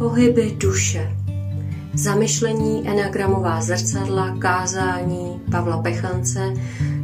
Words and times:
Pohyby 0.00 0.56
duše. 0.58 1.16
Zamyšlení 1.94 2.88
enagramová 2.88 3.60
zrcadla, 3.60 4.36
kázání 4.38 5.40
Pavla 5.50 5.82
Pechance, 5.82 6.52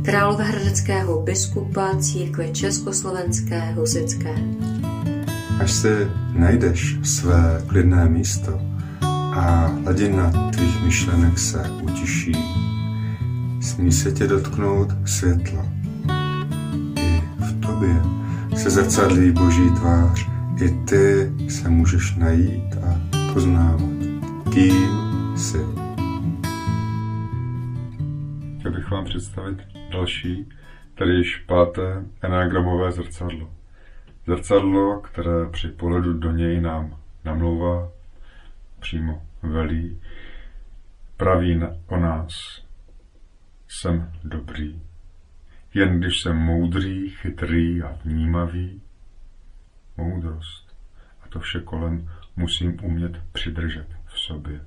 královéhradeckého 0.02 1.22
biskupa 1.22 1.96
církve 1.96 2.48
Československé 2.48 3.72
husické. 3.72 4.34
Až 5.60 5.72
si 5.72 5.88
najdeš 6.32 6.96
své 7.02 7.62
klidné 7.66 8.08
místo 8.08 8.60
a 9.32 9.66
hladina 9.84 10.50
tvých 10.50 10.82
myšlenek 10.84 11.38
se 11.38 11.70
utiší, 11.82 12.36
smí 13.60 13.92
se 13.92 14.12
tě 14.12 14.26
dotknout 14.26 14.88
světla. 15.04 15.66
I 16.96 17.22
v 17.38 17.60
tobě 17.66 18.02
se 18.56 18.70
zrcadlí 18.70 19.30
boží 19.30 19.70
tvář, 19.70 20.26
i 20.62 20.70
ty 20.70 21.32
se 21.48 21.68
můžeš 21.68 22.14
najít 22.16 22.75
a 23.36 23.38
poznávat, 23.38 23.80
kým 24.52 25.36
jsi. 25.36 25.58
Chtěl 28.58 28.72
bych 28.72 28.90
vám 28.90 29.04
představit 29.04 29.58
další, 29.92 30.48
tedy 30.94 31.12
již 31.12 31.36
páté 31.36 32.04
enagramové 32.22 32.92
zrcadlo. 32.92 33.50
Zrcadlo, 34.26 35.00
které 35.00 35.48
při 35.50 35.68
pohledu 35.68 36.12
do 36.12 36.32
něj 36.32 36.60
nám 36.60 36.96
namlouvá, 37.24 37.90
přímo 38.80 39.22
velí, 39.42 40.00
praví 41.16 41.60
o 41.86 41.96
nás. 41.96 42.62
Jsem 43.68 44.12
dobrý. 44.24 44.82
Jen 45.74 46.00
když 46.00 46.22
jsem 46.22 46.36
moudrý, 46.36 47.10
chytrý 47.10 47.82
a 47.82 47.98
vnímavý, 48.04 48.82
moudrost 49.96 50.76
a 51.22 51.28
to 51.28 51.40
vše 51.40 51.60
kolem 51.60 52.08
musím 52.36 52.84
umět 52.84 53.12
přidržet 53.32 53.86
v 54.04 54.20
sobě. 54.20 54.60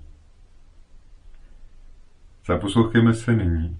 Zaposlouchejme 2.45 3.14
se 3.14 3.34
nyní 3.36 3.80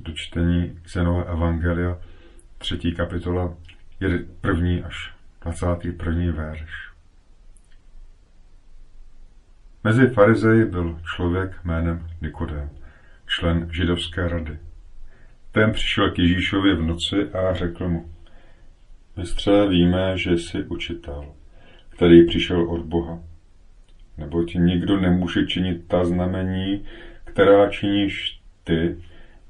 do 0.00 0.12
čtení 0.12 0.80
Zenova 0.86 1.22
Evangelia, 1.22 1.98
třetí 2.58 2.94
kapitola, 2.94 3.54
první 4.40 4.82
až 4.82 5.14
21. 5.40 6.32
verš. 6.32 6.92
Mezi 9.84 10.06
farizeji 10.06 10.64
byl 10.64 11.00
člověk 11.14 11.64
jménem 11.64 12.08
Nikodem, 12.20 12.70
člen 13.26 13.68
židovské 13.72 14.28
rady. 14.28 14.58
Ten 15.52 15.72
přišel 15.72 16.10
k 16.10 16.18
Ježíšovi 16.18 16.74
v 16.74 16.82
noci 16.82 17.30
a 17.32 17.54
řekl 17.54 17.88
mu, 17.88 18.12
Mistře, 19.16 19.68
víme, 19.68 20.18
že 20.18 20.32
jsi 20.32 20.64
učitel, 20.64 21.34
který 22.02 22.26
přišel 22.26 22.70
od 22.70 22.80
Boha. 22.80 23.22
Neboť 24.18 24.54
nikdo 24.54 25.00
nemůže 25.00 25.46
činit 25.46 25.88
ta 25.88 26.04
znamení, 26.04 26.84
která 27.24 27.70
činíš 27.70 28.40
ty, 28.64 28.96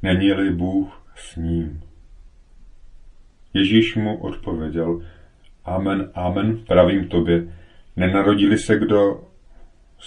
není-li 0.03 0.51
Bůh 0.51 1.13
s 1.15 1.37
ním. 1.37 1.83
Ježíš 3.55 3.97
mu 3.97 4.19
odpověděl, 4.19 5.03
Amen, 5.65 6.11
amen, 6.15 6.57
pravím 6.67 7.09
tobě, 7.09 7.49
nenarodili 7.97 8.59
se 8.59 8.79
kdo 8.79 9.29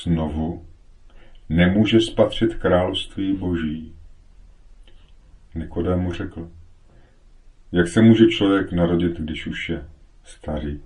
znovu, 0.03 0.65
nemůže 1.49 2.01
spatřit 2.01 2.55
království 2.55 3.33
boží. 3.33 3.95
Nikodém 5.55 5.99
mu 5.99 6.13
řekl, 6.13 6.51
jak 7.71 7.87
se 7.87 8.01
může 8.01 8.27
člověk 8.27 8.71
narodit, 8.71 9.19
když 9.19 9.47
už 9.47 9.69
je 9.69 9.85
starý? 10.23 10.79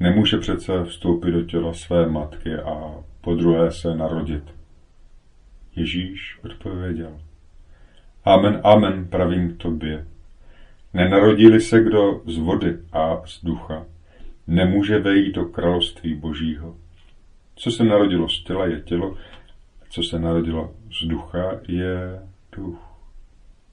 Nemůže 0.00 0.38
přece 0.38 0.84
vstoupit 0.84 1.30
do 1.30 1.42
těla 1.42 1.72
své 1.72 2.06
matky 2.06 2.54
a 2.54 3.04
po 3.20 3.34
druhé 3.34 3.72
se 3.72 3.94
narodit. 3.94 4.44
Ježíš 5.76 6.38
odpověděl. 6.44 7.20
Amen, 8.24 8.60
amen, 8.64 9.04
pravím 9.04 9.56
tobě. 9.56 10.06
Nenarodili 10.94 11.60
se 11.60 11.82
kdo 11.82 12.22
z 12.26 12.38
vody 12.38 12.78
a 12.92 13.22
z 13.26 13.44
ducha, 13.44 13.86
nemůže 14.46 14.98
vejít 14.98 15.34
do 15.34 15.44
království 15.44 16.14
božího. 16.14 16.76
Co 17.54 17.70
se 17.70 17.84
narodilo 17.84 18.28
z 18.28 18.44
těla 18.44 18.66
je 18.66 18.80
tělo, 18.80 19.16
co 19.90 20.02
se 20.02 20.18
narodilo 20.18 20.74
z 20.92 21.06
ducha 21.06 21.60
je 21.68 22.22
duch. 22.56 22.78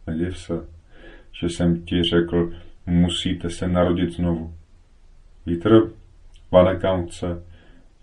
Nediv 0.08 0.38
se, 0.38 0.68
že 1.32 1.50
jsem 1.50 1.82
ti 1.82 2.04
řekl, 2.04 2.54
musíte 2.86 3.50
se 3.50 3.68
narodit 3.68 4.12
znovu. 4.12 4.54
Vítr 5.46 5.92
chce. 7.08 7.44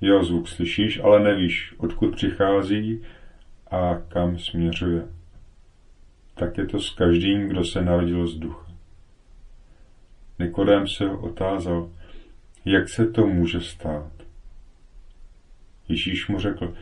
Jeho 0.00 0.24
zvuk 0.24 0.48
slyšíš, 0.48 1.00
ale 1.04 1.22
nevíš, 1.22 1.74
odkud 1.78 2.16
přichází 2.16 3.02
a 3.70 3.94
kam 4.08 4.38
směřuje. 4.38 5.06
Tak 6.34 6.58
je 6.58 6.66
to 6.66 6.80
s 6.80 6.90
každým, 6.90 7.48
kdo 7.48 7.64
se 7.64 7.82
narodil 7.82 8.26
z 8.26 8.38
ducha. 8.38 8.66
Nikodém 10.38 10.88
se 10.88 11.08
ho 11.08 11.20
otázal, 11.20 11.90
jak 12.64 12.88
se 12.88 13.06
to 13.06 13.26
může 13.26 13.60
stát. 13.60 14.12
Ježíš 15.88 16.28
mu 16.28 16.38
řekl, 16.38 16.74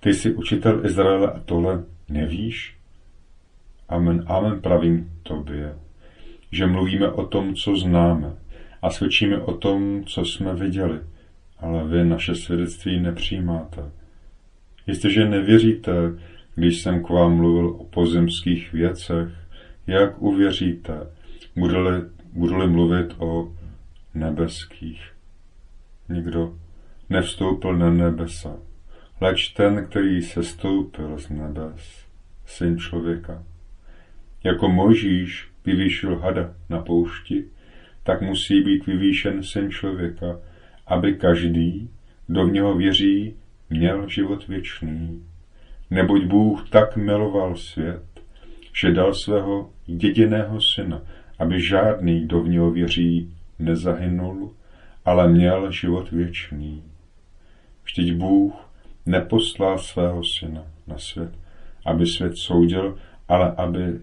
ty 0.00 0.14
jsi 0.14 0.34
učitel 0.34 0.86
Izraele 0.86 1.32
a 1.32 1.40
tohle 1.40 1.84
nevíš? 2.08 2.76
Amen, 3.88 4.24
amen 4.26 4.60
pravím 4.60 5.20
tobě, 5.22 5.78
že 6.52 6.66
mluvíme 6.66 7.10
o 7.10 7.26
tom, 7.26 7.54
co 7.54 7.76
známe 7.76 8.36
a 8.86 8.90
svědčíme 8.90 9.38
o 9.38 9.56
tom, 9.56 10.04
co 10.04 10.24
jsme 10.24 10.54
viděli, 10.54 11.00
ale 11.58 11.88
vy 11.88 12.04
naše 12.04 12.34
svědectví 12.34 13.00
nepřijímáte. 13.00 13.90
Jestliže 14.86 15.28
nevěříte, 15.28 15.92
když 16.54 16.82
jsem 16.82 17.02
k 17.04 17.08
vám 17.10 17.36
mluvil 17.36 17.68
o 17.68 17.84
pozemských 17.84 18.72
věcech, 18.72 19.28
jak 19.86 20.22
uvěříte, 20.22 21.06
budu-li, 21.56 22.02
budu 22.32 22.66
mluvit 22.66 23.14
o 23.18 23.52
nebeských? 24.14 25.12
Nikdo 26.08 26.54
nevstoupil 27.10 27.76
na 27.76 27.90
nebesa, 27.90 28.56
leč 29.20 29.48
ten, 29.48 29.86
který 29.86 30.22
se 30.22 30.42
stoupil 30.42 31.18
z 31.18 31.28
nebes, 31.30 32.04
syn 32.44 32.78
člověka. 32.78 33.42
Jako 34.44 34.68
Mojžíš 34.68 35.48
vyvýšil 35.64 36.18
hada 36.18 36.54
na 36.70 36.78
poušti, 36.78 37.44
tak 38.06 38.22
musí 38.22 38.62
být 38.62 38.86
vyvýšen 38.86 39.42
syn 39.42 39.70
člověka, 39.70 40.40
aby 40.86 41.14
každý, 41.14 41.90
kdo 42.26 42.46
v 42.46 42.52
něho 42.52 42.74
věří, 42.74 43.36
měl 43.70 44.08
život 44.08 44.48
věčný. 44.48 45.22
Neboť 45.90 46.24
Bůh 46.24 46.68
tak 46.70 46.96
miloval 46.96 47.56
svět, 47.56 48.02
že 48.72 48.92
dal 48.92 49.14
svého 49.14 49.70
jediného 49.86 50.60
syna, 50.60 51.02
aby 51.38 51.60
žádný, 51.60 52.20
kdo 52.20 52.40
v 52.40 52.48
něho 52.48 52.70
věří, 52.70 53.34
nezahynul, 53.58 54.54
ale 55.04 55.28
měl 55.28 55.70
život 55.70 56.10
věčný. 56.10 56.82
Vždyť 57.84 58.14
Bůh 58.14 58.54
neposlal 59.06 59.78
svého 59.78 60.24
syna 60.24 60.66
na 60.86 60.98
svět, 60.98 61.30
aby 61.84 62.06
svět 62.06 62.36
soudil, 62.36 62.98
ale 63.28 63.52
aby 63.56 64.00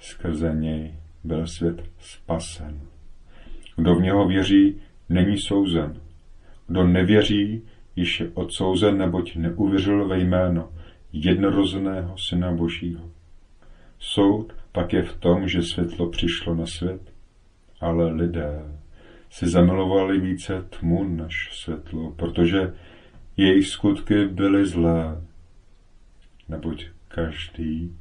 skrze 0.00 0.54
něj 0.54 0.94
byl 1.24 1.46
svět 1.46 1.82
spasen. 2.00 2.80
Kdo 3.76 3.94
v 3.94 4.02
něho 4.02 4.28
věří, 4.28 4.76
není 5.08 5.38
souzen. 5.38 6.00
Kdo 6.66 6.86
nevěří, 6.86 7.62
již 7.96 8.20
je 8.20 8.30
odsouzen, 8.34 8.98
neboť 8.98 9.36
neuvěřil 9.36 10.08
ve 10.08 10.18
jméno 10.18 10.68
jednorozeného 11.12 12.18
Syna 12.18 12.52
Božího. 12.52 13.10
Soud 13.98 14.52
pak 14.72 14.92
je 14.92 15.02
v 15.02 15.16
tom, 15.16 15.48
že 15.48 15.62
světlo 15.62 16.08
přišlo 16.10 16.54
na 16.54 16.66
svět, 16.66 17.00
ale 17.80 18.12
lidé 18.12 18.62
si 19.30 19.48
zamilovali 19.48 20.20
více 20.20 20.62
tmu 20.62 21.04
než 21.04 21.50
světlo, 21.52 22.12
protože 22.12 22.72
jejich 23.36 23.66
skutky 23.66 24.26
byly 24.26 24.66
zlé. 24.66 25.22
Neboť 26.48 26.86
každý, 27.08 27.96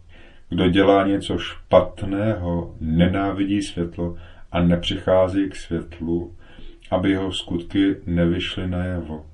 kdo 0.50 0.70
dělá 0.70 1.08
něco 1.08 1.38
špatného, 1.38 2.76
nenávidí 2.80 3.62
světlo 3.62 4.18
a 4.56 4.62
nepřichází 4.62 5.50
k 5.50 5.56
světlu, 5.56 6.36
aby 6.92 7.12
jeho 7.12 7.32
skutky 7.32 7.96
nevyšly 8.06 8.68
najevo. 8.68 9.26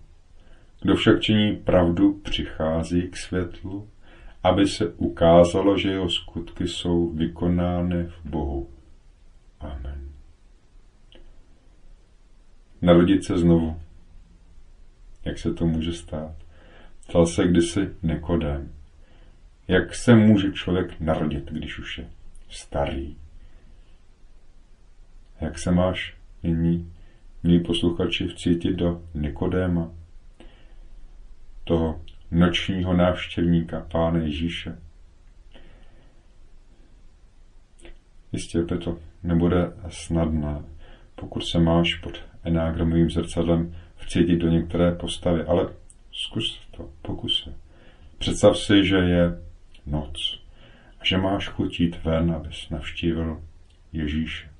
Kdo 0.81 0.95
však 0.95 1.21
činí 1.21 1.56
pravdu, 1.56 2.13
přichází 2.13 3.07
k 3.09 3.18
světlu, 3.18 3.89
aby 4.44 4.68
se 4.68 4.88
ukázalo, 4.88 5.77
že 5.77 5.91
jeho 5.91 6.09
skutky 6.09 6.68
jsou 6.68 7.09
vykonány 7.09 8.03
v 8.03 8.29
Bohu. 8.29 8.69
Amen. 9.59 10.09
Narodit 12.81 13.24
se 13.24 13.38
znovu. 13.38 13.81
Jak 15.25 15.38
se 15.38 15.53
to 15.53 15.65
může 15.65 15.94
stát? 15.94 16.35
Ptal 17.07 17.25
se 17.25 17.47
kdysi 17.47 17.89
Nekodem. 18.03 18.71
Jak 19.67 19.95
se 19.95 20.15
může 20.15 20.51
člověk 20.51 21.00
narodit, 21.00 21.51
když 21.51 21.79
už 21.79 21.97
je 21.97 22.09
starý? 22.50 23.15
Jak 25.41 25.59
se 25.59 25.71
máš 25.71 26.15
nyní, 26.43 26.93
milí 27.43 27.59
posluchači, 27.59 28.27
vcítit 28.27 28.75
do 28.75 29.01
Nikodéma? 29.13 29.91
toho 31.63 32.01
nočního 32.31 32.93
návštěvníka 32.93 33.88
Pána 33.91 34.19
Ježíše. 34.19 34.77
Jistě 38.31 38.63
to 38.63 38.97
nebude 39.23 39.73
snadné, 39.89 40.61
pokud 41.15 41.41
se 41.41 41.59
máš 41.59 41.95
pod 41.95 42.23
enágramovým 42.43 43.09
zrcadlem 43.09 43.75
vcítit 43.95 44.39
do 44.39 44.49
některé 44.49 44.91
postavy, 44.91 45.43
ale 45.43 45.69
zkus 46.11 46.67
to, 46.77 46.89
pokus 47.01 47.43
se. 47.43 47.53
Představ 48.17 48.57
si, 48.57 48.85
že 48.85 48.95
je 48.95 49.41
noc 49.85 50.41
a 50.99 51.05
že 51.05 51.17
máš 51.17 51.47
chutit 51.47 52.03
ven, 52.03 52.31
abys 52.31 52.69
navštívil 52.69 53.41
Ježíše. 53.93 54.50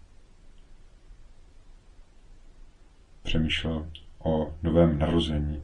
Přemýšlel 3.24 3.88
o 4.24 4.54
novém 4.64 5.00
narození 5.00 5.62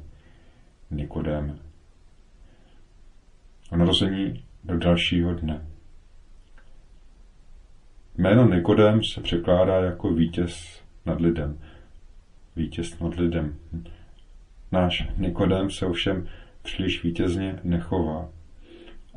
Nikodéme. 0.92 1.56
O 3.72 3.78
narození 3.78 4.44
do 4.64 4.78
dalšího 4.78 5.34
dne. 5.34 5.68
Jméno 8.18 8.48
Nikodem 8.56 9.04
se 9.04 9.22
překládá 9.22 9.80
jako 9.80 10.14
vítěz 10.14 10.82
nad 11.06 11.22
lidem. 11.22 11.60
Vítěz 12.56 13.00
nad 13.00 13.16
lidem. 13.16 13.56
Náš 14.72 15.10
Nikodem 15.18 15.72
se 15.72 15.86
ovšem 15.86 16.28
příliš 16.62 17.04
vítězně 17.04 17.60
nechová. 17.64 18.30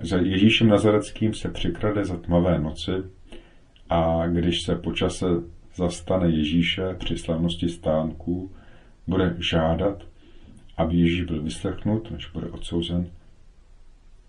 Za 0.01 0.17
Ježíšem 0.17 0.69
Nazareckým 0.69 1.35
se 1.35 1.49
přikrade 1.51 2.05
za 2.05 2.17
tmavé 2.17 2.59
noci 2.59 2.93
a 3.91 4.27
když 4.27 4.63
se 4.63 4.77
počase 4.77 5.27
zastane 5.75 6.31
Ježíše 6.31 6.95
při 6.99 7.19
slavnosti 7.19 7.69
stánků, 7.69 8.51
bude 9.07 9.37
žádat, 9.39 10.03
aby 10.77 10.97
Ježíš 10.97 11.23
byl 11.23 11.43
vyslechnut, 11.43 12.11
než 12.11 12.31
bude 12.31 12.47
odsouzen. 12.47 13.07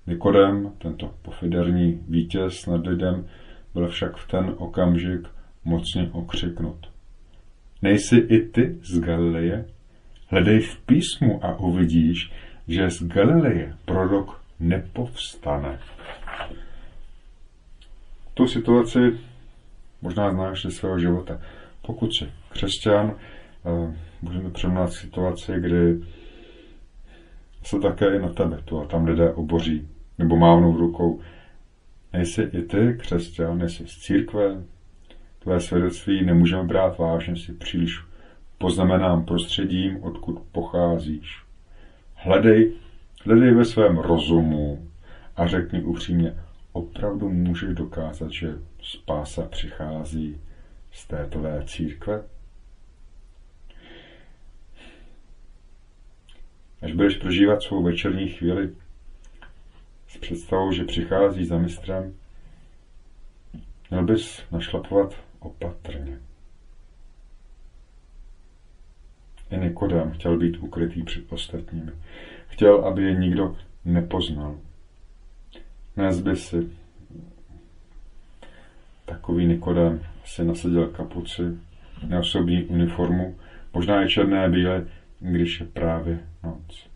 Nikodem, 0.08 0.72
tento 0.78 1.14
pofiderní 1.22 2.02
vítěz 2.08 2.66
nad 2.66 2.88
lidem, 2.88 3.28
byl 3.74 3.90
však 3.90 4.16
v 4.18 4.28
ten 4.28 4.56
okamžik 4.58 5.28
mocně 5.66 6.10
okřiknut. 6.12 6.92
Nejsi 7.82 8.18
i 8.18 8.40
ty 8.40 8.78
z 8.84 9.00
Galileje? 9.00 9.66
Hledej 10.28 10.60
v 10.60 10.78
písmu 10.86 11.46
a 11.46 11.60
uvidíš, 11.60 12.32
že 12.68 12.90
z 12.90 13.04
Galileje 13.04 13.76
prorok 13.86 14.42
nepovstane. 14.60 15.80
Tu 18.34 18.48
situaci 18.48 19.20
možná 20.02 20.32
znáš 20.32 20.62
ze 20.62 20.72
svého 20.72 21.00
života. 21.00 21.42
Pokud 21.82 22.16
jsi 22.16 22.26
křesťan, 22.50 23.16
eh, 23.66 23.96
můžeme 24.22 24.50
přemnat 24.50 24.94
situaci, 24.94 25.54
kdy 25.58 26.02
se 27.64 27.80
také 27.80 28.16
i 28.16 28.20
na 28.20 28.30
tebe 28.30 28.60
tu 28.66 28.80
a 28.80 28.86
tam 28.86 29.06
lidé 29.06 29.34
oboří 29.34 29.88
nebo 30.18 30.36
mávnou 30.36 30.78
rukou. 30.78 31.20
Nejsi 32.14 32.42
i 32.42 32.62
ty 32.62 32.98
křesťan, 33.00 33.58
nejsi 33.58 33.88
z 33.88 33.98
církve, 33.98 34.64
tvé 35.40 35.60
svědectví 35.60 36.26
nemůžeme 36.26 36.64
brát 36.64 36.98
vážně 36.98 37.36
si 37.36 37.54
příliš 37.54 38.00
poznamenám 38.58 39.26
prostředím, 39.26 40.04
odkud 40.04 40.40
pocházíš. 40.52 41.44
Hledej, 42.16 42.74
hledej 43.26 43.54
ve 43.54 43.66
svém 43.66 43.98
rozumu 43.98 44.88
a 45.36 45.48
řekni 45.48 45.84
upřímně, 45.84 46.36
opravdu 46.72 47.30
můžeš 47.30 47.70
dokázat, 47.74 48.32
že 48.32 48.54
spása 48.82 49.46
přichází 49.48 50.42
z 50.92 51.08
této 51.08 51.40
církve? 51.66 52.24
Až 56.82 56.94
budeš 56.94 57.16
prožívat 57.18 57.62
svou 57.62 57.84
večerní 57.84 58.30
chvíli 58.30 58.76
s 60.08 60.18
představou, 60.18 60.72
že 60.72 60.84
přichází 60.84 61.46
za 61.46 61.58
mistrem, 61.58 62.14
měl 63.90 64.04
bys 64.04 64.44
našlapovat 64.52 65.16
opatrně. 65.40 66.20
I 69.52 69.58
Nikodem 69.58 70.12
chtěl 70.12 70.38
být 70.38 70.58
ukrytý 70.58 71.04
před 71.04 71.34
ostatními. 71.34 71.92
Chtěl, 72.48 72.86
aby 72.86 73.04
je 73.04 73.16
nikdo 73.16 73.58
nepoznal. 73.86 74.60
Dnes 75.96 76.20
by 76.20 76.36
si 76.36 76.72
takový 79.06 79.46
Nikodem 79.46 80.06
si 80.26 80.46
nasadil 80.46 80.88
kapuci, 80.88 81.42
neosobní 82.08 82.64
uniformu, 82.64 83.36
možná 83.74 84.06
i 84.06 84.10
černé 84.10 84.50
bílé, 84.50 84.88
když 85.20 85.60
je 85.60 85.66
právě 85.66 86.20
noc. 86.44 86.88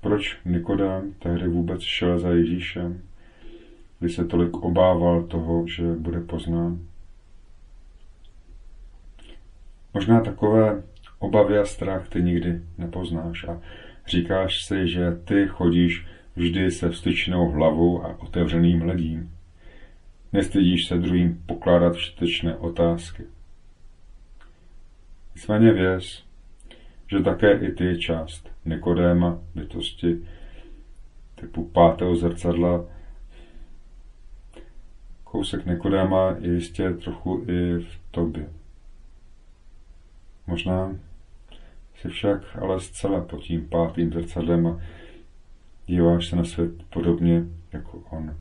Proč 0.00 0.38
Nikodem 0.44 1.14
tehdy 1.18 1.48
vůbec 1.48 1.82
šel 1.82 2.18
za 2.18 2.30
Ježíšem, 2.30 3.02
když 3.98 4.14
se 4.14 4.24
tolik 4.24 4.56
obával 4.56 5.22
toho, 5.22 5.66
že 5.66 5.82
bude 5.82 6.20
poznán? 6.20 6.78
Možná 9.94 10.20
takové 10.20 10.82
obavy 11.18 11.58
a 11.58 11.64
strach 11.64 12.08
ty 12.08 12.22
nikdy 12.22 12.62
nepoznáš 12.78 13.44
a 13.44 13.60
říkáš 14.06 14.64
si, 14.64 14.88
že 14.88 15.12
ty 15.24 15.46
chodíš 15.48 16.06
vždy 16.36 16.70
se 16.70 16.90
vstyčnou 16.90 17.50
hlavou 17.50 18.04
a 18.04 18.20
otevřeným 18.22 18.80
hledím. 18.80 19.30
Nestydíš 20.32 20.86
se 20.86 20.98
druhým 20.98 21.42
pokládat 21.46 21.94
všetečné 21.94 22.56
otázky. 22.56 23.24
Nicméně 25.34 25.72
věř, 25.72 26.24
že 27.10 27.20
také 27.20 27.52
i 27.52 27.72
ty 27.72 27.98
část 27.98 28.50
Nikodéma 28.64 29.38
bytosti 29.54 30.18
typu 31.34 31.64
pátého 31.64 32.16
zrcadla 32.16 32.84
kousek 35.24 35.66
Nikodéma 35.66 36.36
je 36.38 36.54
jistě 36.54 36.90
trochu 36.90 37.44
i 37.48 37.78
v 37.78 38.00
tobě. 38.10 38.48
Možná 40.46 40.96
si 42.02 42.08
však 42.08 42.56
ale 42.60 42.80
zcela 42.80 43.20
pod 43.20 43.40
tím 43.40 43.68
pátým 43.68 44.12
zrcadlem 44.12 44.66
a 44.66 44.80
díváš 45.86 46.28
se 46.28 46.36
na 46.36 46.44
svět 46.44 46.70
podobně 46.90 47.44
jako 47.72 48.02
on. 48.10 48.36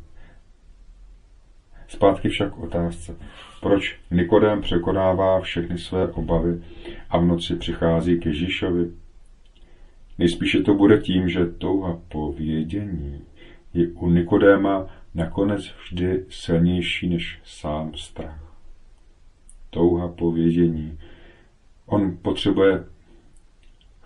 Zpátky 1.88 2.30
však 2.30 2.58
otázce, 2.58 3.16
proč 3.62 4.00
Nikodem 4.12 4.62
překonává 4.62 5.42
všechny 5.42 5.78
své 5.78 6.08
obavy 6.08 6.62
a 7.10 7.18
v 7.18 7.25
noci 7.25 7.56
přichází 7.56 8.19
k 8.19 8.25
Ježíšovi? 8.25 8.91
Nejspíše 10.18 10.62
to 10.62 10.74
bude 10.74 10.98
tím, 10.98 11.30
že 11.30 11.46
touha 11.46 12.00
po 12.08 12.32
vědění 12.32 13.22
je 13.74 13.88
u 13.88 14.10
Nikodéma 14.10 14.88
nakonec 15.15 15.74
vždy 15.84 16.25
silnější 16.30 17.10
než 17.10 17.39
sám 17.44 17.94
strach. 17.96 18.56
Touha 19.70 20.08
po 20.08 20.32
vědění. 20.32 21.00
On 21.86 22.18
potřebuje 22.22 22.84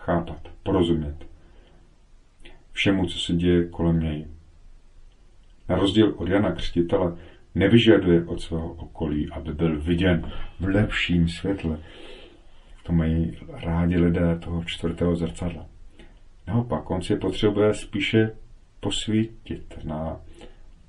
chápat, 0.05 0.49
porozumět 0.63 1.25
všemu, 2.75 3.05
co 3.05 3.19
se 3.19 3.33
děje 3.33 3.67
kolem 3.67 3.99
něj. 3.99 4.27
Na 5.69 5.75
rozdíl 5.75 6.13
od 6.17 6.27
Jana 6.27 6.51
Křtitele 6.51 7.17
nevyžaduje 7.55 8.25
od 8.25 8.41
svého 8.41 8.73
okolí, 8.73 9.29
aby 9.31 9.53
byl 9.53 9.81
viděn 9.81 10.31
v 10.59 10.65
lepším 10.65 11.29
světle. 11.29 11.79
To 12.83 12.93
mají 12.93 13.37
rádi 13.53 13.97
lidé 13.97 14.39
toho 14.39 14.63
čtvrtého 14.63 15.15
zrcadla. 15.15 15.65
Naopak, 16.47 16.89
on 16.91 17.01
si 17.01 17.15
potřebuje 17.15 17.73
spíše 17.73 18.31
posvítit 18.79 19.79
na 19.83 20.19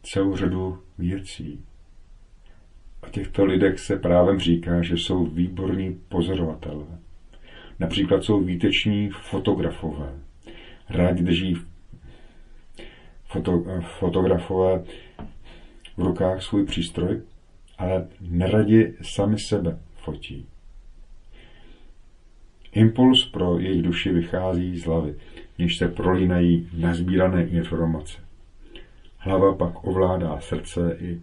celou 0.02 0.36
řadu 0.36 0.78
věcí. 0.98 1.64
O 3.02 3.06
těchto 3.10 3.44
lidech 3.44 3.78
se 3.78 3.96
právem 3.96 4.38
říká, 4.38 4.82
že 4.82 4.94
jsou 4.94 5.26
výborní 5.26 6.00
pozorovatelé. 6.08 6.86
Například 7.78 8.24
jsou 8.24 8.40
výteční 8.40 9.10
fotografové. 9.10 10.12
Rádi 10.88 11.22
drží 11.22 11.56
foto, 13.24 13.64
fotografové 13.98 14.84
v 15.96 16.02
rukách 16.02 16.42
svůj 16.42 16.64
přístroj, 16.64 17.22
ale 17.78 18.08
neradi 18.20 18.94
sami 19.02 19.38
sebe 19.38 19.78
fotí. 19.96 20.46
Impuls 22.72 23.24
pro 23.24 23.58
jejich 23.58 23.82
duši 23.82 24.12
vychází 24.12 24.78
z 24.78 24.84
hlavy, 24.84 25.14
níž 25.58 25.78
se 25.78 25.88
prolínají 25.88 26.70
nazbírané 26.72 27.46
informace. 27.46 28.18
Hlava 29.18 29.54
pak 29.54 29.84
ovládá 29.84 30.40
srdce 30.40 30.96
i 31.00 31.20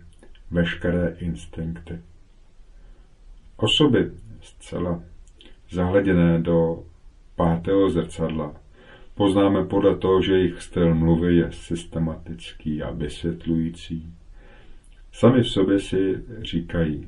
veškeré 0.52 1.16
instinkty. 1.20 2.00
Osoby 3.58 4.12
zcela 4.42 5.04
zahleděné 5.70 6.40
do 6.40 6.84
pátého 7.36 7.90
zrcadla 7.90 8.56
poznáme 9.16 9.66
podle 9.66 9.98
toho, 9.98 10.22
že 10.22 10.34
jejich 10.34 10.62
styl 10.62 10.96
mluvy 10.96 11.36
je 11.36 11.52
systematický 11.52 12.84
a 12.84 12.92
vysvětlující. 12.92 14.14
Sami 15.12 15.42
v 15.42 15.50
sobě 15.50 15.80
si 15.80 16.24
říkají, 16.42 17.08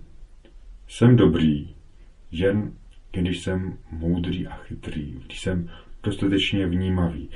jsem 0.88 1.16
dobrý, 1.16 1.76
jen 2.32 2.74
když 3.12 3.40
jsem 3.40 3.78
moudrý 3.92 4.48
a 4.48 4.56
chytrý, 4.56 5.22
když 5.26 5.40
jsem 5.40 5.70
dostatečně 6.04 6.68
vnímavý. 6.68 7.30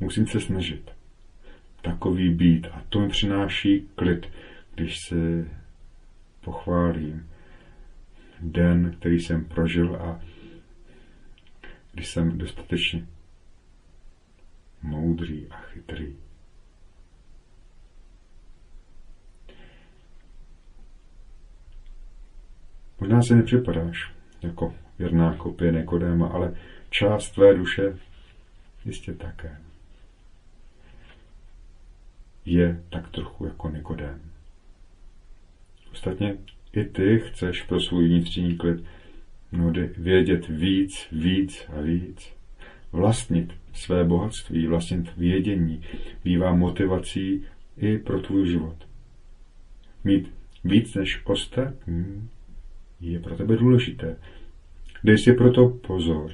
Musím 0.00 0.26
se 0.26 0.40
snažit 0.40 0.90
takový 1.82 2.34
být 2.34 2.66
a 2.66 2.82
to 2.88 3.00
mi 3.00 3.08
přináší 3.08 3.88
klid, 3.94 4.26
když 4.74 4.98
se 4.98 5.48
pochválím 6.44 7.30
den, 8.40 8.96
který 8.98 9.20
jsem 9.20 9.44
prožil 9.44 9.96
a 9.96 10.20
když 11.92 12.08
jsem 12.08 12.38
dostatečně 12.38 13.06
moudrý 14.82 15.46
a 15.50 15.56
chytrý. 15.56 16.16
Možná 23.00 23.22
si 23.22 23.34
nepřipadáš 23.34 24.12
jako 24.42 24.74
věrná 24.98 25.34
kopie 25.34 25.72
Nikodéma, 25.72 26.28
ale 26.28 26.54
část 26.90 27.30
tvé 27.30 27.54
duše 27.54 27.98
jistě 28.84 29.14
také 29.14 29.58
je 32.44 32.82
tak 32.90 33.08
trochu 33.08 33.46
jako 33.46 33.70
Nikodém. 33.70 34.20
Ostatně 35.92 36.36
i 36.72 36.84
ty 36.84 37.22
chceš 37.26 37.62
pro 37.62 37.80
svůj 37.80 38.08
vnitřní 38.08 38.56
klid 38.56 38.84
mnohdy 39.52 39.90
vědět 39.98 40.48
víc, 40.48 41.08
víc 41.12 41.64
a 41.78 41.80
víc. 41.80 42.32
Vlastnit 42.92 43.52
své 43.72 44.04
bohatství, 44.04 44.66
vlastnit 44.66 45.16
vědění 45.16 45.82
bývá 46.24 46.54
motivací 46.54 47.44
i 47.76 47.98
pro 47.98 48.20
tvůj 48.20 48.48
život. 48.48 48.76
Mít 50.04 50.30
víc 50.64 50.94
než 50.94 51.20
ostatní 51.24 52.28
je 53.00 53.20
pro 53.20 53.36
tebe 53.36 53.56
důležité. 53.56 54.16
Dej 55.04 55.18
si 55.18 55.32
proto 55.32 55.68
pozor. 55.68 56.30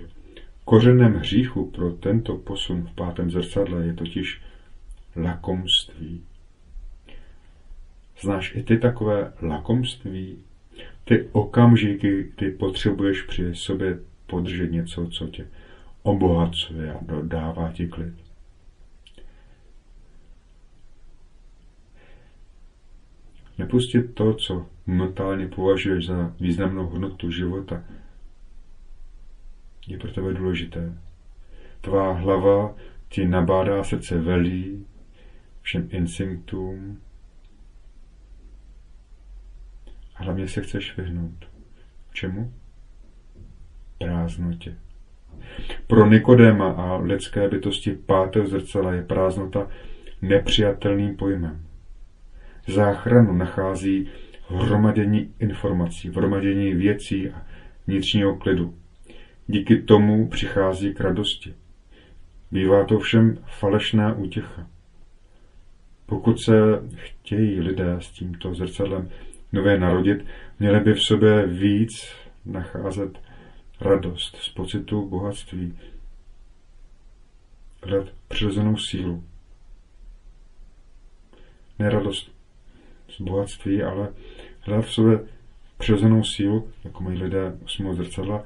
Kořenem 0.64 1.14
hříchu 1.14 1.71
pro 1.71 1.93
tento 1.93 2.37
posun 2.37 2.83
v 2.83 2.95
pátém 2.95 3.31
zrcadle 3.31 3.87
je 3.87 3.95
totiž 3.95 4.41
lakomství. 5.17 6.23
Znáš 8.25 8.54
i 8.54 8.62
ty 8.62 8.78
takové 8.78 9.33
lakomství? 9.43 10.38
Ty 11.04 11.28
okamžiky, 11.33 12.33
kdy 12.37 12.50
potřebuješ 12.50 13.23
při 13.23 13.54
sobě 13.54 13.99
podržet 14.26 14.73
něco, 14.73 15.07
co 15.07 15.26
tě 15.26 15.47
obohacuje 16.02 16.95
a 16.95 16.99
dodává 17.02 17.73
ti 17.73 17.88
klid. 17.88 18.14
Nepustit 23.59 24.14
to, 24.14 24.35
co 24.35 24.66
momentálně 24.87 25.49
považuješ 25.49 26.07
za 26.07 26.35
významnou 26.40 26.87
hodnotu 26.87 27.31
života, 27.31 27.85
je 29.87 29.99
pro 29.99 30.12
tebe 30.12 30.35
důležité. 30.35 30.99
Tvá 31.81 32.12
hlava 32.12 32.75
ti 33.09 33.28
nabádá 33.28 33.85
srdce 33.85 34.19
velí, 34.19 34.87
všem 35.62 35.88
instinktům 35.93 37.00
a 39.87 40.03
hlavně 40.14 40.49
se 40.49 40.62
chceš 40.62 40.97
vyhnout. 40.97 41.49
Čemu? 42.12 42.52
Prázdnotě. 43.99 44.76
Pro 45.87 46.06
Nikodéma 46.06 46.71
a 46.71 46.97
lidské 46.97 47.49
bytosti 47.49 47.92
pátého 47.92 48.47
zrcela 48.47 48.92
je 48.92 49.02
prázdnota 49.02 49.68
nepřijatelným 50.23 51.16
pojmem. 51.16 51.66
Záchranu 52.68 53.33
nachází 53.33 54.09
v 54.50 54.54
hromadění 54.54 55.35
informací, 55.38 56.11
v 56.11 56.16
hromadění 56.16 56.75
věcí 56.75 57.30
a 57.30 57.47
vnitřního 57.87 58.37
klidu. 58.37 58.75
Díky 59.47 59.83
tomu 59.83 60.28
přichází 60.28 60.94
k 60.94 61.00
radosti. 61.00 61.54
Bývá 62.50 62.85
to 62.85 62.99
všem 62.99 63.38
falešná 63.47 64.14
útěcha. 64.14 64.66
Pokud 66.06 66.40
se 66.40 66.52
chtějí 66.94 67.61
lidé 67.61 67.97
s 67.99 68.11
tímto 68.11 68.54
zrcadlem 68.54 69.09
nově 69.54 69.78
narodit, 69.78 70.25
měli 70.58 70.80
by 70.80 70.94
v 70.94 71.02
sobě 71.02 71.46
víc 71.46 72.14
nacházet 72.46 73.18
radost 73.80 74.37
z 74.37 74.49
pocitu 74.49 75.08
bohatství, 75.08 75.78
hledat 77.82 78.08
přirozenou 78.28 78.76
sílu. 78.76 79.25
Ne 81.78 81.90
radost 81.90 82.30
z 83.08 83.20
bohatství, 83.20 83.82
ale 83.82 84.08
hledat 84.61 84.84
v 84.84 84.92
sobě 84.92 85.20
přirozenou 85.78 86.25
sílu, 86.25 86.68
jako 86.84 87.02
mají 87.02 87.23
lidé 87.23 87.58
osmého 87.64 87.94
zrcadla, 87.94 88.44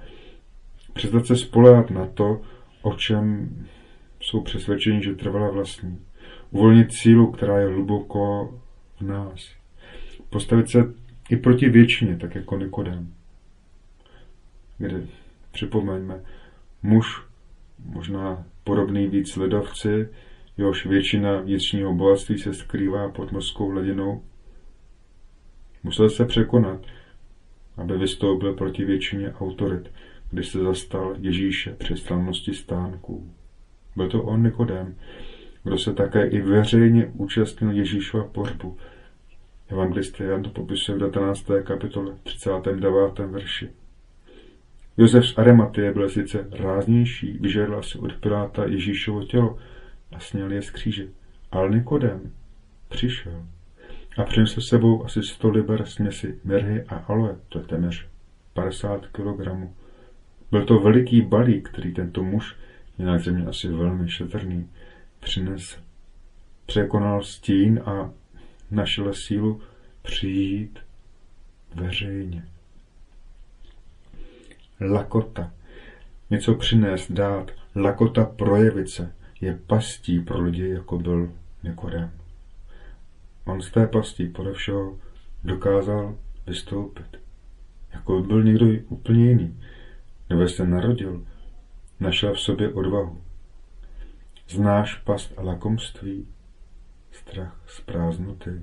přestat 0.93 1.27
se 1.27 1.37
spolehat 1.37 1.91
na 1.91 2.07
to, 2.07 2.41
o 2.83 2.95
čem 2.95 3.49
jsou 4.21 4.41
přesvědčeni, 4.41 5.03
že 5.03 5.15
trvala 5.15 5.51
vlastní 5.51 5.99
uvolnit 6.51 6.93
sílu, 6.93 7.33
která 7.33 7.59
je 7.59 7.67
hluboko 7.67 8.55
v 9.01 9.03
nás. 9.03 9.58
Postavit 10.31 10.71
se 10.71 10.95
i 11.31 11.37
proti 11.37 11.69
většině, 11.69 12.17
tak 12.17 12.35
jako 12.35 12.59
Nikodem. 12.59 13.15
Kde, 14.79 15.07
připomeňme, 15.53 16.21
muž, 16.83 17.23
možná 17.85 18.45
podobný 18.65 19.07
víc 19.07 19.37
ledovci, 19.37 20.09
jehož 20.59 20.87
většina 20.87 21.41
vnitřního 21.41 21.95
bohatství 21.95 22.39
se 22.39 22.55
skrývá 22.55 23.09
pod 23.09 23.33
mořskou 23.33 23.71
hladinou, 23.71 24.23
musel 25.83 26.11
se 26.11 26.25
překonat, 26.25 26.81
aby 27.77 27.99
vystoupil 27.99 28.53
proti 28.55 28.85
většině 28.85 29.33
autorit, 29.33 29.91
když 30.31 30.49
se 30.49 30.59
zastal 30.59 31.17
Ježíše 31.19 31.75
při 31.79 31.97
slavnosti 31.97 32.55
stánků. 32.55 33.31
Byl 33.97 34.09
to 34.09 34.23
on 34.23 34.43
Nikodem, 34.43 34.95
kdo 35.65 35.79
se 35.79 35.95
také 35.95 36.27
i 36.27 36.41
veřejně 36.41 37.07
účastnil 37.15 37.71
Ježíšova 37.71 38.25
pohřbu. 38.25 38.77
Evangelista 39.69 40.25
Jan 40.25 40.43
to 40.43 40.51
popisuje 40.51 40.99
v 40.99 41.01
19. 41.01 41.47
kapitole 41.63 42.15
39. 42.23 43.19
verši. 43.19 43.71
Josef 44.97 45.27
z 45.27 45.39
Arimatie 45.39 45.93
byl 45.93 46.09
sice 46.09 46.49
ráznější, 46.51 47.39
vyžádal 47.41 47.83
si 47.83 47.99
od 47.99 48.13
Piláta 48.13 48.65
Ježíšovo 48.65 49.25
tělo 49.25 49.59
a 50.13 50.21
sněl 50.21 50.53
je 50.53 50.63
z 50.63 50.71
kříže. 50.71 51.07
Ale 51.51 51.71
Nikodem 51.71 52.33
přišel 52.89 53.45
a 54.19 54.25
přinesl 54.25 54.61
sebou 54.61 55.05
asi 55.05 55.23
100 55.23 55.51
liber 55.51 55.87
směsi 55.87 56.41
mirhy 56.45 56.85
a 56.89 56.97
aloe, 56.97 57.37
to 57.49 57.59
je 57.59 57.65
téměř 57.65 58.07
50 58.53 59.07
kg. 59.07 59.49
Byl 60.51 60.65
to 60.65 60.81
veliký 60.81 61.23
balík, 61.23 61.69
který 61.69 61.95
tento 61.95 62.23
muž, 62.23 62.57
jinak 62.99 63.21
země 63.21 63.47
asi 63.47 63.69
velmi 63.69 64.09
šetrný, 64.09 64.71
přines, 65.21 65.79
překonal 66.67 67.23
stín 67.23 67.81
a 67.85 68.11
našel 68.71 69.15
sílu 69.15 69.61
přijít 70.03 70.79
veřejně. 71.75 72.49
Lakota. 74.81 75.53
Něco 76.31 76.55
přinést, 76.55 77.13
dát. 77.13 77.51
Lakota 77.77 78.25
projevit 78.25 78.89
se 78.89 79.13
je 79.41 79.59
pastí 79.67 80.21
pro 80.21 80.43
lidi, 80.43 80.69
jako 80.69 80.99
byl 80.99 81.33
Nikodem. 81.63 82.11
On 83.45 83.63
z 83.63 83.71
té 83.71 83.87
pastí 83.87 84.29
podle 84.29 84.53
všeho 84.53 84.99
dokázal 85.45 86.19
vystoupit. 86.47 87.21
Jako 87.93 88.23
byl 88.23 88.43
někdo 88.43 88.67
úplně 88.89 89.29
jiný. 89.29 89.61
Nebo 90.31 90.49
se 90.49 90.67
narodil, 90.67 91.27
našel 92.01 92.35
v 92.35 92.41
sobě 92.41 92.73
odvahu. 92.73 93.21
Znáš 94.49 94.95
past 94.95 95.33
a 95.37 95.43
lakomství, 95.43 96.27
strach 97.19 97.61
z 97.67 97.81
prázdnoty. 97.81 98.63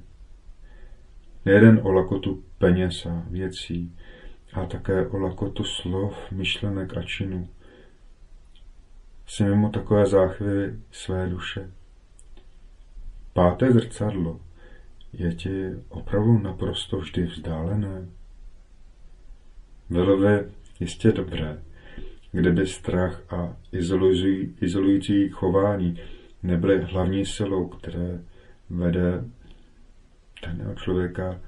Nejeden 1.46 1.80
o 1.84 1.92
lakotu 1.92 2.44
peněz 2.58 3.06
a 3.06 3.26
věcí, 3.30 3.98
a 4.54 4.66
také 4.66 5.08
o 5.08 5.18
lakotu 5.18 5.64
slov, 5.64 6.32
myšlenek 6.32 6.98
a 6.98 7.04
činů. 7.04 7.50
Jsi 9.26 9.44
mimo 9.44 9.70
takové 9.70 10.06
záchvěvy 10.06 10.80
své 10.92 11.30
duše. 11.30 11.72
Páté 13.34 13.72
zrcadlo 13.72 14.40
je 15.14 15.34
ti 15.34 15.70
opravdu 15.90 16.40
naprosto 16.40 16.98
vždy 16.98 17.24
vzdálené. 17.24 18.06
Bylo 19.90 20.18
by 20.18 20.52
jistě 20.80 21.12
dobré, 21.12 21.62
kdyby 22.32 22.68
strach 22.68 23.34
a 23.34 23.58
izolující, 24.62 25.30
chování 25.30 26.00
nebyly 26.44 26.82
hlavní 26.82 27.26
silou, 27.26 27.68
které 27.68 28.22
vede 28.70 29.24
daného 30.42 30.76
člověka 30.76 31.42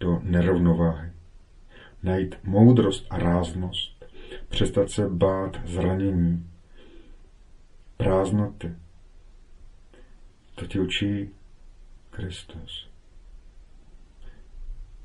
do 0.00 0.20
nerovnováhy. 0.22 1.12
Najít 2.02 2.34
moudrost 2.44 3.06
a 3.10 3.18
ráznost, 3.18 4.04
přestat 4.48 4.90
se 4.90 5.08
bát 5.08 5.60
zranění, 5.66 6.50
prázdnoty. 7.96 8.74
To 10.54 10.66
ti 10.66 10.80
učí 10.80 11.30
Kristus. 12.10 12.90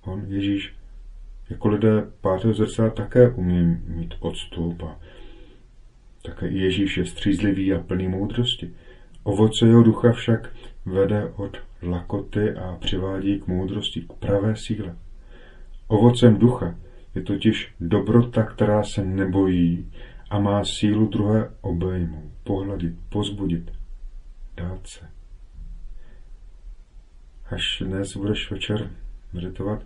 On, 0.01 0.25
Ježíš, 0.27 0.75
jako 1.50 1.67
lidé 1.67 2.12
pátého 2.22 2.53
zrcadla 2.53 2.89
také 2.89 3.29
umí 3.29 3.81
mít 3.86 4.15
odstup 4.20 4.84
a 4.84 5.00
Také 6.22 6.48
Ježíš 6.48 6.98
je 6.98 7.05
střízlivý 7.05 7.74
a 7.74 7.79
plný 7.79 8.08
moudrosti. 8.08 8.74
Ovoce 9.24 9.66
jeho 9.66 9.84
ducha 9.84 10.12
však 10.12 10.50
vede 10.86 11.30
od 11.36 11.58
lakoty 11.82 12.54
a 12.54 12.78
přivádí 12.80 13.40
k 13.40 13.48
moudrosti, 13.48 14.01
k 14.01 14.13
pravé 14.13 14.56
síle. 14.56 14.96
Ovocem 15.88 16.38
ducha 16.38 16.75
je 17.16 17.22
totiž 17.22 17.74
dobrota, 17.80 18.44
která 18.44 18.84
se 18.84 19.06
nebojí 19.06 19.92
a 20.30 20.40
má 20.40 20.63
sílu 20.66 21.08
druhé 21.08 21.51
obejmu, 21.62 22.32
pohladit, 22.44 22.94
pozbudit, 23.10 23.72
dát 24.58 24.88
se. 24.88 25.10
Až 27.51 27.84
dnes 27.86 28.18
budeš 28.18 28.51
večer 28.51 28.92
meditovat, 29.34 29.84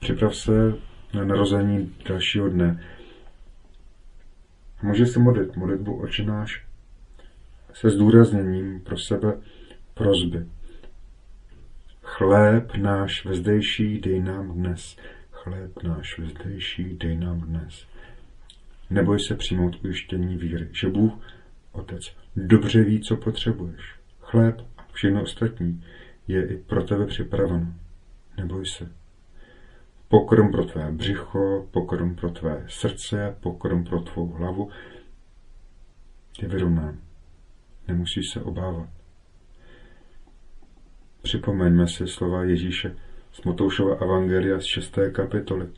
připrav 0.00 0.36
se 0.36 0.74
na 1.14 1.24
narození 1.24 1.94
dalšího 2.08 2.48
dne. 2.48 2.84
Můžeš 4.82 5.08
se 5.08 5.18
modlit 5.18 5.56
modlitbu 5.56 6.02
očináš 6.02 6.71
se 7.74 7.90
zdůrazněním 7.90 8.80
pro 8.80 8.98
sebe 8.98 9.40
prozby. 9.94 10.46
Chléb 12.02 12.74
náš 12.74 13.24
vezdejší 13.24 14.00
dej 14.00 14.20
nám 14.20 14.52
dnes. 14.52 14.96
Chléb 15.30 15.82
náš 15.82 16.18
vezdejší 16.18 16.96
dej 16.96 17.16
nám 17.16 17.40
dnes. 17.40 17.86
Neboj 18.90 19.20
se 19.20 19.34
přijmout 19.34 19.84
ujištění 19.84 20.36
víry, 20.36 20.68
že 20.72 20.88
Bůh, 20.88 21.12
Otec, 21.72 22.16
dobře 22.36 22.84
ví, 22.84 23.00
co 23.00 23.16
potřebuješ. 23.16 23.94
Chléb 24.20 24.60
a 24.78 24.86
všechno 24.92 25.22
ostatní 25.22 25.84
je 26.28 26.46
i 26.46 26.56
pro 26.56 26.82
tebe 26.84 27.06
připraveno. 27.06 27.74
Neboj 28.36 28.66
se. 28.66 28.92
Pokrm 30.08 30.52
pro 30.52 30.64
tvé 30.64 30.92
břicho, 30.92 31.68
pokrm 31.70 32.14
pro 32.14 32.30
tvé 32.30 32.64
srdce, 32.68 33.36
pokrm 33.40 33.84
pro 33.84 34.00
tvou 34.00 34.26
hlavu 34.26 34.70
je 36.42 36.48
vyrovnán. 36.48 36.98
Nemusíš 37.88 38.30
se 38.30 38.40
obávat. 38.42 38.88
Připomeňme 41.22 41.88
si 41.88 42.08
slova 42.08 42.44
Ježíše 42.44 42.96
z 43.32 43.42
Motoušova 43.42 43.94
Evangelia 43.94 44.60
z 44.60 44.64
6. 44.64 44.98
kapitoly. 45.12 45.68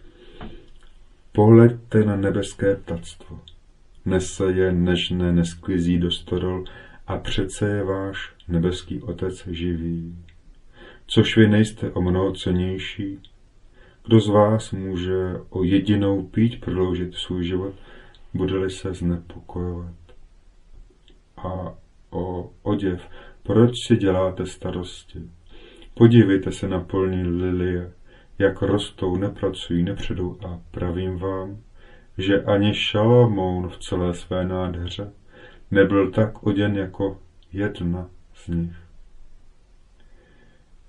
Pohleďte 1.33 2.05
na 2.05 2.17
nebeské 2.17 2.77
ptactvo. 2.77 3.41
Nese 4.05 4.45
je 4.53 4.73
nežné, 4.73 5.33
nesklizí 5.33 5.99
do 5.99 6.11
stodol 6.11 6.65
a 7.07 7.19
přece 7.19 7.69
je 7.69 7.85
váš 7.85 8.35
nebeský 8.49 9.03
Otec 9.03 9.47
živý. 9.47 10.19
Což 11.07 11.37
vy 11.37 11.49
nejste 11.49 11.91
o 11.91 12.01
mnoho 12.01 12.33
cenější, 12.33 13.19
kdo 14.07 14.21
z 14.21 14.29
vás 14.29 14.73
může 14.73 15.35
o 15.51 15.63
jedinou 15.63 16.23
pít 16.23 16.61
prodloužit 16.61 17.15
svůj 17.15 17.45
život, 17.45 17.75
bude-li 18.35 18.71
se 18.71 18.95
znepokojovat? 18.95 19.95
A 21.37 21.75
o 22.15 22.51
oděv, 22.63 23.09
proč 23.43 23.87
si 23.87 23.97
děláte 23.97 24.47
starosti? 24.47 25.23
Podívejte 25.95 26.53
se 26.53 26.69
na 26.69 26.81
polní 26.81 27.23
lilie, 27.23 27.93
jak 28.39 28.63
rostou, 28.63 29.17
nepracují, 29.17 29.83
nepředou 29.83 30.37
a 30.47 30.61
pravím 30.71 31.19
vám, 31.19 31.63
že 32.19 32.43
ani 32.43 32.75
Šalamoun 32.75 33.69
v 33.69 33.79
celé 33.79 34.15
své 34.15 34.45
nádheře 34.45 35.13
nebyl 35.71 36.11
tak 36.11 36.43
oděn 36.43 36.77
jako 36.77 37.21
jedna 37.53 38.11
z 38.35 38.49
nich. 38.49 38.77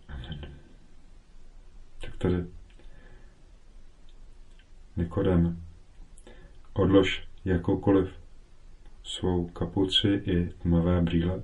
Amen. 0.09 0.39
Tak 2.01 2.17
tady 2.17 2.45
Nikodem, 4.97 5.63
odlož 6.73 7.27
jakoukoliv 7.45 8.09
svou 9.05 9.47
kapuci 9.47 10.07
i 10.07 10.49
tmavé 10.61 11.01
brýle, 11.01 11.43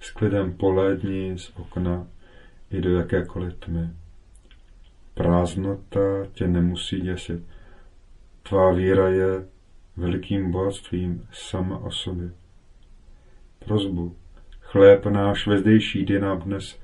s 0.00 0.10
klidem 0.10 0.52
polédni 0.52 1.38
z 1.38 1.52
okna 1.56 2.06
i 2.70 2.80
do 2.80 2.96
jakékoliv 2.96 3.54
tmy. 3.54 3.90
Prázdnota 5.14 6.00
tě 6.32 6.46
nemusí 6.46 7.00
děsit. 7.00 7.42
Tvá 8.42 8.72
víra 8.72 9.08
je 9.08 9.48
velikým 9.96 10.50
bohatstvím 10.50 11.26
sama 11.32 11.78
o 11.78 11.90
sobě. 11.90 12.30
Prozbu, 13.58 14.16
chléb 14.60 15.06
náš 15.06 15.46
vezdejší 15.46 16.04
dej 16.04 16.20
nám 16.20 16.40
dnes. 16.40 16.78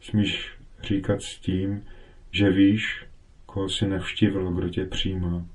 Smíš 0.00 0.58
říkat 0.82 1.22
s 1.22 1.38
tím, 1.38 1.84
že 2.30 2.50
víš, 2.50 3.06
koho 3.46 3.68
si 3.68 3.88
navštívil, 3.88 4.52
kdo 4.52 4.68
tě 4.68 4.84
přijímá. 4.84 5.46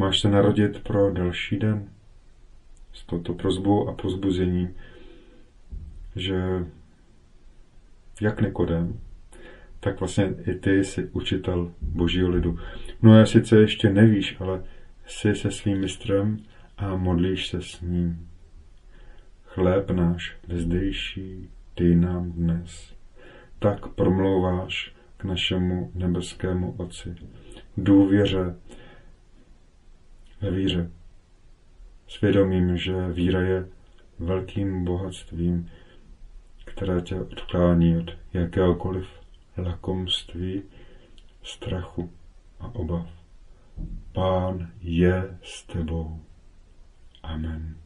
Máš 0.00 0.20
se 0.20 0.28
narodit 0.28 0.82
pro 0.82 1.12
další 1.12 1.58
den 1.58 1.88
s 2.92 3.04
touto 3.04 3.34
prozbou 3.34 3.88
a 3.88 3.92
pozbuzením, 3.92 4.74
že 6.16 6.66
jak 8.20 8.40
Nikodem, 8.40 9.00
tak 9.80 10.00
vlastně 10.00 10.34
i 10.46 10.54
ty 10.54 10.84
jsi 10.84 11.08
učitel 11.12 11.72
božího 11.80 12.28
lidu. 12.28 12.58
No 13.02 13.20
a 13.20 13.26
sice 13.26 13.60
ještě 13.60 13.90
nevíš, 13.90 14.36
ale 14.40 14.62
jsi 15.06 15.34
se 15.34 15.50
svým 15.50 15.80
mistrem 15.80 16.38
a 16.76 16.96
modlíš 16.96 17.48
se 17.48 17.62
s 17.62 17.80
ním. 17.80 18.28
Chléb 19.44 19.90
náš 19.90 20.36
vezdejší, 20.48 21.48
dej 21.76 21.96
nám 21.96 22.32
dnes. 22.32 22.94
Tak 23.58 23.88
promlouváš 23.88 24.94
k 25.16 25.24
našemu 25.24 25.90
nebeskému 25.94 26.72
Otci. 26.72 27.16
Důvěře, 27.76 28.54
ve 30.40 30.50
víře. 30.50 30.90
Svědomím, 32.08 32.76
že 32.76 33.08
víra 33.08 33.40
je 33.40 33.68
velkým 34.18 34.84
bohatstvím, 34.84 35.70
které 36.64 37.00
tě 37.00 37.20
odklání 37.20 37.96
od 37.96 38.10
jakéhokoliv 38.32 39.06
lakomství, 39.56 40.62
strachu 41.42 42.12
a 42.60 42.74
obav. 42.74 43.06
Pán 44.12 44.70
je 44.80 45.38
s 45.42 45.66
tebou. 45.66 46.20
Amen. 47.22 47.76